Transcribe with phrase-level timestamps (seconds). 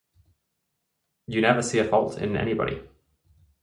[1.27, 2.81] You never see a fault in anybody.